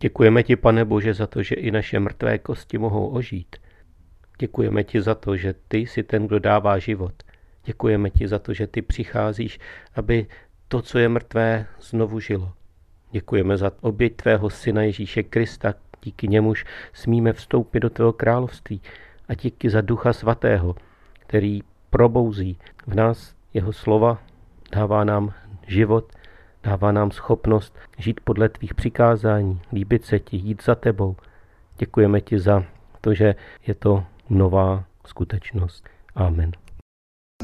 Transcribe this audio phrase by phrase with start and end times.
[0.00, 3.56] Děkujeme ti, pane Bože, za to, že i naše mrtvé kosti mohou ožít.
[4.38, 7.14] Děkujeme ti za to, že ty jsi ten, kdo dává život.
[7.64, 9.58] Děkujeme ti za to, že ty přicházíš,
[9.94, 10.26] aby
[10.68, 12.52] to, co je mrtvé, znovu žilo.
[13.10, 18.80] Děkujeme za oběť tvého syna Ježíše Krista, díky němuž smíme vstoupit do tvého království
[19.28, 20.76] a díky za ducha svatého,
[21.18, 21.60] který
[21.90, 24.22] probouzí v nás jeho slova,
[24.72, 25.34] dává nám
[25.66, 26.12] život,
[26.68, 31.16] dává nám schopnost žít podle tvých přikázání, líbit se ti, jít za tebou.
[31.78, 32.64] Děkujeme ti za
[33.00, 33.34] to, že
[33.66, 35.84] je to nová skutečnost.
[36.14, 36.52] Amen.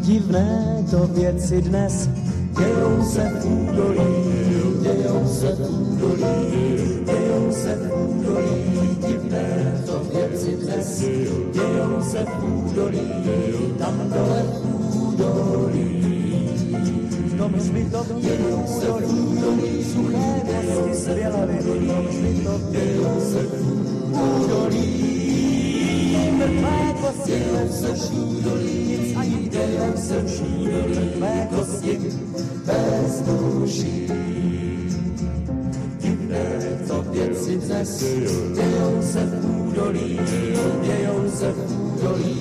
[0.00, 2.06] Divné to věci dnes
[2.58, 4.24] dějou se v údolí,
[4.82, 8.98] dějou se v údolí, dějou se v údolí.
[9.06, 11.00] Divné to věci dnes
[11.52, 13.12] dějou se v údolí,
[13.78, 16.03] tam dole v údolí.
[17.34, 18.66] V tom hřbitovním
[19.04, 23.52] údolí, suché kosti z v tom hřbitovním se v
[24.38, 25.14] údolí.
[26.38, 27.42] Mrtvé kosti
[27.94, 29.50] v údolí, nic ani
[29.96, 30.22] se
[30.88, 32.00] mrtvé kosti
[32.64, 34.06] bez duší.
[36.88, 38.04] To věci dnes
[38.54, 40.20] dějou se v údolí,
[40.82, 42.40] dějou se v údolí,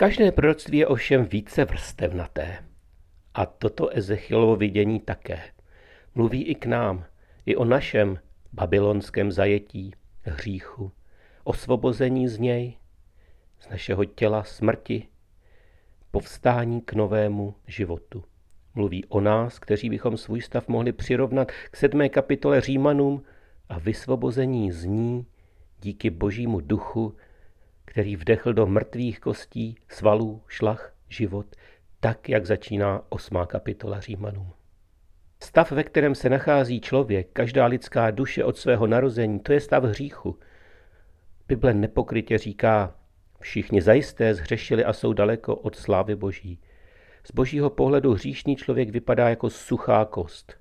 [0.00, 2.64] Každé proroctví je ovšem více vrstevnaté.
[3.34, 5.42] A toto Ezechielovo vidění také.
[6.14, 7.04] Mluví i k nám,
[7.46, 8.18] i o našem
[8.52, 10.92] babylonském zajetí, hříchu,
[11.44, 12.76] osvobození z něj,
[13.60, 15.08] z našeho těla smrti,
[16.10, 18.24] povstání k novému životu.
[18.74, 23.22] Mluví o nás, kteří bychom svůj stav mohli přirovnat k sedmé kapitole Římanům
[23.68, 25.26] a vysvobození z ní
[25.80, 27.16] díky božímu duchu,
[27.84, 31.46] který vdechl do mrtvých kostí, svalů, šlach, život,
[32.00, 34.52] tak, jak začíná osmá kapitola Římanům.
[35.42, 39.84] Stav, ve kterém se nachází člověk, každá lidská duše od svého narození, to je stav
[39.84, 40.38] hříchu.
[41.48, 42.94] Bible nepokrytě říká,
[43.40, 46.60] všichni zajisté zhřešili a jsou daleko od slávy boží.
[47.24, 50.54] Z božího pohledu hříšný člověk vypadá jako suchá kost.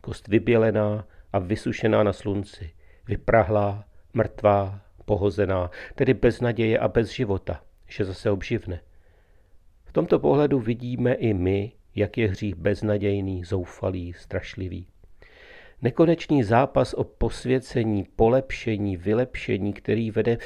[0.00, 2.70] Kost vybělená a vysušená na slunci,
[3.06, 8.80] vyprahlá, mrtvá, pohozená, tedy bez naděje a bez života, že zase obživne.
[9.84, 14.86] V tomto pohledu vidíme i my, jak je hřích beznadějný, zoufalý, strašlivý.
[15.84, 20.36] Nekonečný zápas o posvěcení, polepšení, vylepšení, který vede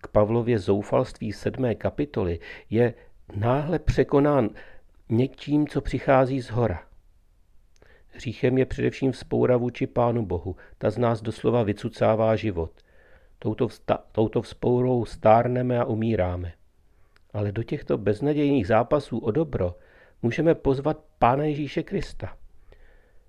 [0.00, 2.38] k Pavlově zoufalství sedmé kapitoly,
[2.70, 2.94] je
[3.34, 4.50] náhle překonán
[5.08, 6.82] něčím, co přichází z hora.
[8.08, 10.56] Hříchem je především vzpoura vůči Pánu Bohu.
[10.78, 12.72] Ta z nás doslova vycucává život.
[13.38, 16.52] Touto, vsta- touto vzpourou stárneme a umíráme.
[17.32, 19.74] Ale do těchto beznadějných zápasů o dobro
[20.22, 22.36] můžeme pozvat Pána Ježíše Krista.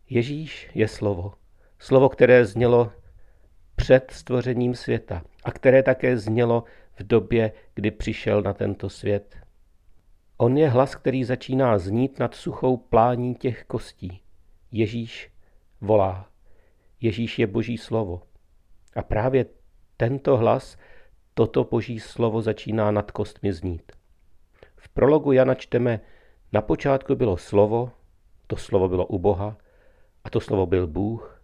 [0.09, 1.40] Ježíš je slovo.
[1.81, 2.91] Slovo, které znělo
[3.75, 6.63] před stvořením světa a které také znělo
[6.99, 9.37] v době, kdy přišel na tento svět.
[10.37, 14.21] On je hlas, který začíná znít nad suchou plání těch kostí.
[14.71, 15.31] Ježíš
[15.81, 16.29] volá.
[16.99, 18.21] Ježíš je boží slovo.
[18.95, 19.45] A právě
[19.97, 20.77] tento hlas,
[21.33, 23.91] toto boží slovo začíná nad kostmi znít.
[24.75, 25.99] V prologu Jana čteme,
[26.53, 27.91] na počátku bylo slovo,
[28.47, 29.57] to slovo bylo u Boha
[30.23, 31.40] a to slovo byl Bůh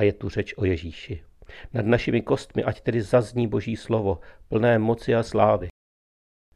[0.00, 1.22] a je tu řeč o Ježíši.
[1.72, 5.68] Nad našimi kostmi ať tedy zazní boží slovo, plné moci a slávy.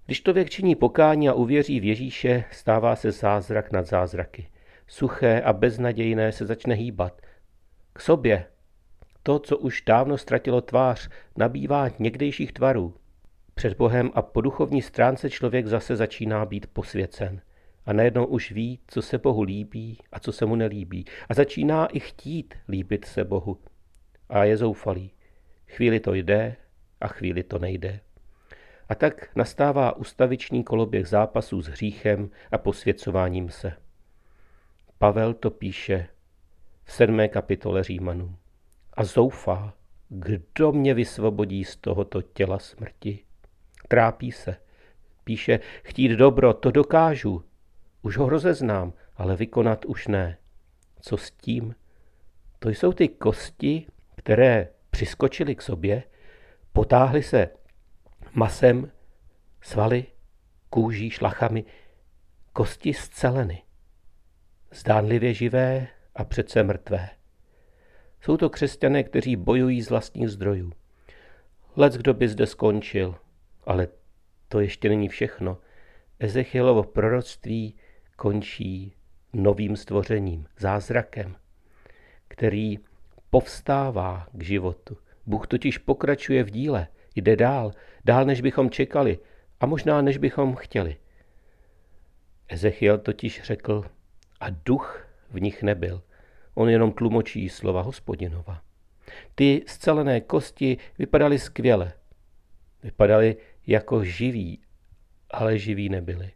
[0.07, 4.49] Když člověk činí pokání a uvěří v Ježíše, stává se zázrak nad zázraky.
[4.87, 7.21] Suché a beznadějné se začne hýbat.
[7.93, 8.47] K sobě.
[9.23, 12.95] To, co už dávno ztratilo tvář, nabývá někdejších tvarů.
[13.55, 17.41] Před Bohem a po duchovní stránce člověk zase začíná být posvěcen.
[17.87, 21.05] A najednou už ví, co se Bohu líbí a co se mu nelíbí.
[21.29, 23.59] A začíná i chtít líbit se Bohu.
[24.29, 25.11] A je zoufalý.
[25.67, 26.57] Chvíli to jde
[27.01, 28.01] a chvíli to nejde.
[28.89, 33.73] A tak nastává ustaviční koloběh zápasů s hříchem a posvěcováním se.
[34.99, 36.09] Pavel to píše
[36.85, 38.37] v sedmé kapitole Římanů.
[38.95, 39.75] A zoufá,
[40.09, 43.25] kdo mě vysvobodí z tohoto těla smrti.
[43.89, 44.57] Trápí se.
[45.25, 47.45] Píše, chtít dobro, to dokážu.
[48.05, 50.39] Už ho rozeznám, ale vykonat už ne.
[51.01, 51.75] Co s tím?
[52.59, 53.87] To jsou ty kosti,
[54.17, 56.03] které přiskočili k sobě,
[56.73, 57.51] potáhli se
[58.33, 58.93] masem,
[59.61, 60.07] svaly,
[60.71, 61.65] kůží, šlachami,
[62.53, 63.63] kosti zceleny,
[64.73, 67.11] zdánlivě živé a přece mrtvé.
[68.21, 70.73] Jsou to křesťané, kteří bojují z vlastních zdrojů.
[71.77, 73.15] Lec kdo by zde skončil,
[73.67, 73.89] ale
[74.49, 75.59] to ještě není všechno.
[76.19, 77.77] Ezechielovo proroctví
[78.17, 78.93] končí
[79.33, 81.37] novým stvořením, zázrakem,
[82.29, 82.79] který
[83.31, 84.97] povstává k životu.
[85.27, 87.73] Bůh totiž pokračuje v díle, jde dál,
[88.05, 89.19] dál než bychom čekali
[89.61, 90.97] a možná než bychom chtěli.
[92.49, 93.85] Ezechiel totiž řekl,
[94.41, 96.03] a duch v nich nebyl.
[96.55, 98.63] On jenom tlumočí slova hospodinova.
[99.35, 101.93] Ty scelené kosti vypadaly skvěle.
[102.83, 104.61] Vypadaly jako živí,
[105.31, 106.33] ale živí nebyli.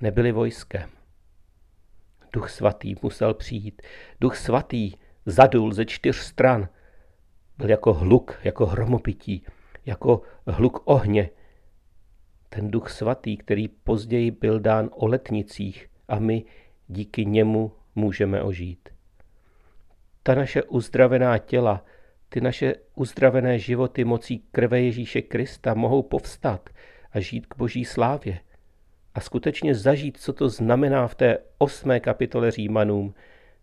[0.00, 0.90] Nebyli vojskem.
[2.32, 3.82] Duch svatý musel přijít.
[4.20, 4.92] Duch svatý
[5.26, 6.68] zadul ze čtyř stran.
[7.58, 9.44] Byl jako hluk, jako hromopití,
[9.86, 11.30] jako hluk ohně.
[12.48, 16.44] Ten duch svatý, který později byl dán o letnicích a my
[16.88, 18.88] díky němu můžeme ožít.
[20.22, 21.84] Ta naše uzdravená těla,
[22.28, 26.70] ty naše uzdravené životy mocí krve Ježíše Krista mohou povstat
[27.12, 28.40] a žít k boží slávě
[29.18, 33.14] a skutečně zažít, co to znamená v té osmé kapitole Římanům,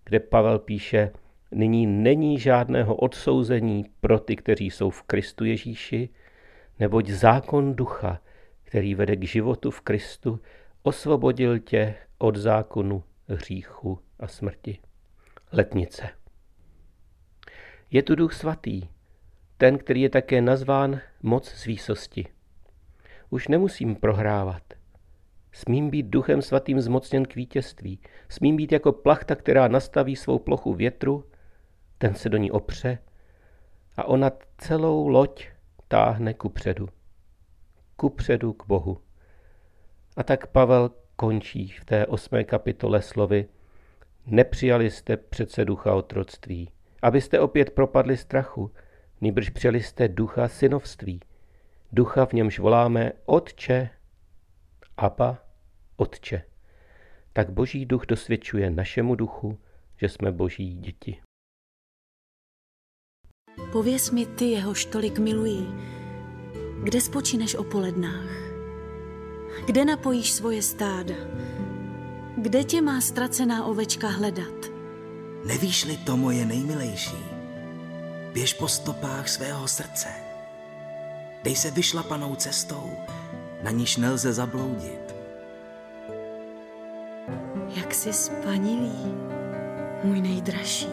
[0.05, 1.11] kde Pavel píše,
[1.51, 6.09] nyní není žádného odsouzení pro ty, kteří jsou v Kristu Ježíši,
[6.79, 8.21] neboť zákon ducha,
[8.63, 10.39] který vede k životu v Kristu,
[10.83, 14.79] osvobodil tě od zákonu hříchu a smrti.
[15.51, 16.09] Letnice.
[17.91, 18.81] Je tu duch svatý,
[19.57, 22.25] ten, který je také nazván moc svísosti.
[23.29, 24.84] Už nemusím prohrávat.
[25.55, 27.99] Smím být duchem svatým zmocněn k vítězství.
[28.29, 31.23] Smím být jako plachta, která nastaví svou plochu větru,
[31.97, 32.97] ten se do ní opře
[33.97, 35.47] a ona celou loď
[35.87, 36.89] táhne ku předu.
[37.95, 39.01] Ku předu k Bohu.
[40.17, 43.47] A tak Pavel končí v té osmé kapitole slovy
[44.25, 48.71] Nepřijali jste přece ducha otroctví, abyste opět propadli strachu,
[49.21, 51.19] nýbrž přijali jste ducha synovství,
[51.91, 53.89] ducha v němž voláme Otče,
[54.97, 55.44] Abba,
[55.97, 56.41] Otče.
[57.33, 59.57] Tak Boží duch dosvědčuje našemu duchu,
[59.97, 61.21] že jsme Boží děti.
[63.71, 65.67] Pověz mi ty, jehož tolik miluji,
[66.83, 68.45] kde spočineš o polednách?
[69.65, 71.15] Kde napojíš svoje stáda?
[72.37, 74.65] Kde tě má ztracená ovečka hledat?
[75.45, 77.25] Nevíš-li to, moje nejmilejší?
[78.33, 80.07] Běž po stopách svého srdce.
[81.43, 82.91] Dej se vyšlapanou cestou,
[83.63, 85.04] na níž nelze zabloudit.
[87.95, 89.15] Jsi spanilý,
[90.03, 90.89] můj nejdražší.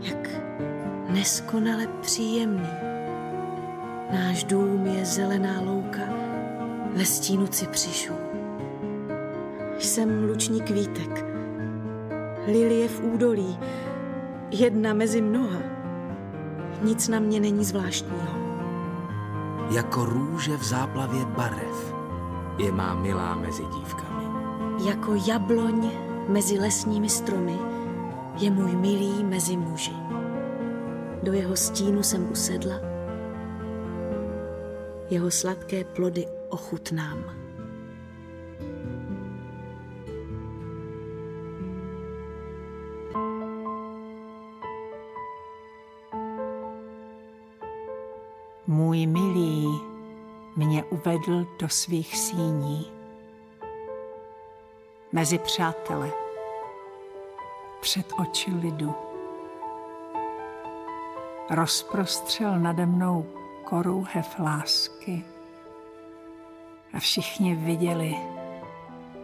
[0.00, 0.28] Jak
[1.08, 2.68] neskonale příjemný.
[4.12, 6.00] Náš dům je zelená louka
[6.94, 8.12] ve stínu cipřišů.
[9.78, 11.24] Jsem lučník kvítek,
[12.46, 13.58] lilie v údolí,
[14.50, 15.58] jedna mezi mnoha.
[16.82, 18.38] Nic na mě není zvláštního.
[19.70, 21.94] Jako růže v záplavě barev
[22.58, 24.43] je má milá mezi dívkami.
[24.78, 25.90] Jako jabloň
[26.28, 27.58] mezi lesními stromy
[28.38, 29.92] je můj milý mezi muži.
[31.22, 32.80] Do jeho stínu jsem usedla,
[35.10, 37.24] jeho sladké plody ochutnám.
[48.66, 49.68] Můj milý
[50.56, 52.93] mě uvedl do svých síní.
[55.14, 56.10] Mezi přátele,
[57.80, 58.94] před oči lidu.
[61.50, 63.26] Rozprostřel nade mnou
[63.64, 65.24] korouhev lásky
[66.94, 68.16] a všichni viděli,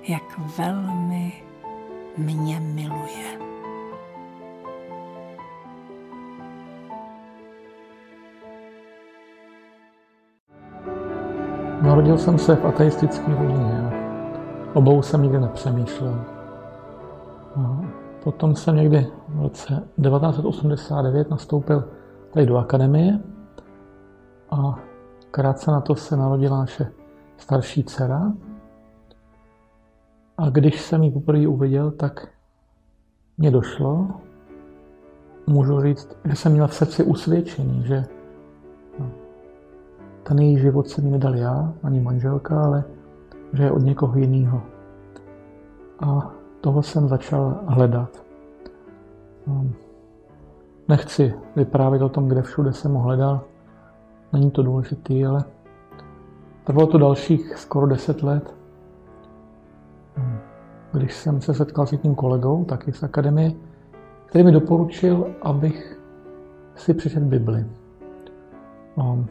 [0.02, 1.42] jak velmi
[2.16, 3.38] mě miluje.
[11.82, 13.99] Narodil jsem se v ateistické rodině.
[14.74, 16.24] Obou jsem nikdy nepřemýšlel.
[17.56, 17.80] A
[18.24, 21.84] potom jsem někdy v roce 1989 nastoupil
[22.32, 23.20] tady do akademie
[24.50, 24.78] a
[25.30, 26.92] krátce na to se narodila naše
[27.36, 28.32] starší dcera.
[30.38, 32.28] A když jsem ji poprvé uviděl, tak
[33.38, 34.08] mě došlo,
[35.46, 38.04] můžu říct, že jsem měl v srdci usvědčení, že
[40.22, 42.84] ten její život jsem mi nedal já, ani manželka, ale
[43.52, 44.62] že je od někoho jiného.
[46.00, 46.30] A
[46.60, 48.24] toho jsem začal hledat.
[50.88, 53.40] nechci vyprávět o tom, kde všude jsem ho hledal.
[54.32, 55.44] Není to důležitý, ale
[56.64, 58.54] trvalo to dalších skoro deset let,
[60.92, 63.52] když jsem se setkal s jedním kolegou, taky z akademie,
[64.26, 66.00] který mi doporučil, abych
[66.76, 67.66] si přečet Bibli.
[68.96, 69.26] No,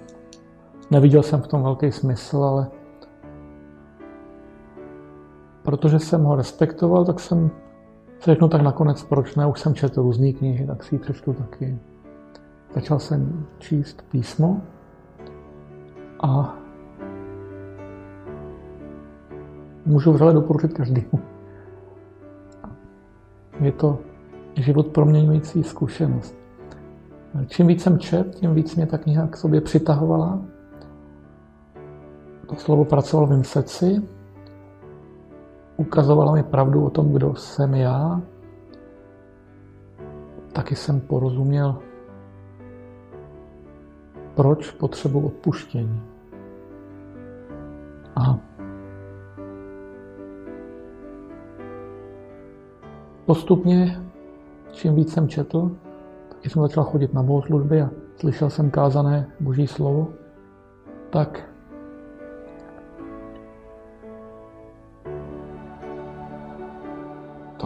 [0.92, 2.68] neviděl jsem v tom velký smysl, ale
[5.70, 7.52] protože jsem ho respektoval, tak jsem
[8.20, 11.34] se řeknu tak nakonec, proč ne, už jsem četl různé knihy, tak si ji přečtu
[11.34, 11.80] taky.
[12.74, 14.62] Začal jsem číst písmo
[16.24, 16.58] a
[19.86, 21.20] můžu vřele doporučit každému.
[23.60, 24.00] Je to
[24.56, 26.36] život proměňující zkušenost.
[27.48, 30.42] Čím víc jsem čet, tím víc mě ta kniha k sobě přitahovala.
[32.48, 34.02] To slovo pracovalo v srdci,
[35.80, 38.22] ukazovala mi pravdu o tom, kdo jsem já.
[40.54, 41.80] Taky jsem porozuměl,
[44.36, 46.02] proč potřebuji odpuštění.
[48.16, 48.38] A
[53.26, 54.04] postupně,
[54.72, 55.72] čím víc jsem četl,
[56.30, 60.08] tak jsem začal chodit na bohoslužby a slyšel jsem kázané boží slovo,
[61.10, 61.49] tak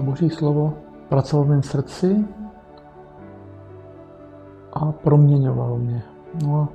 [0.04, 0.74] boží slovo
[1.10, 2.26] pracovalo v mém srdci
[4.74, 6.04] a proměňovalo mě.
[6.46, 6.68] No a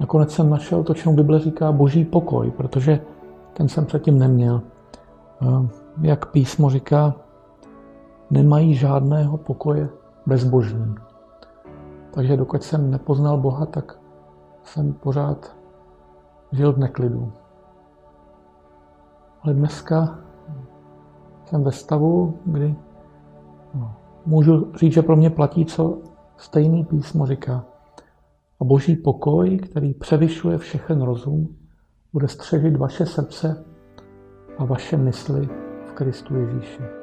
[0.00, 3.00] nakonec jsem našel to, čemu Bible říká boží pokoj, protože
[3.52, 4.62] ten jsem předtím neměl.
[6.00, 7.14] Jak písmo říká,
[8.30, 9.88] nemají žádného pokoje
[10.26, 10.94] bezbožní.
[12.10, 13.98] Takže dokud jsem nepoznal Boha, tak
[14.64, 15.56] jsem pořád
[16.52, 17.32] žil v neklidu.
[19.42, 20.18] Ale dneska
[21.48, 22.74] jsem ve stavu, kdy
[23.74, 23.94] no,
[24.26, 25.98] můžu říct, že pro mě platí, co
[26.36, 27.64] stejný písmo říká.
[28.60, 31.56] A boží pokoj, který převyšuje všechen rozum,
[32.12, 33.64] bude střežit vaše srdce
[34.58, 35.48] a vaše mysli
[35.86, 36.97] v Kristu Ježíši.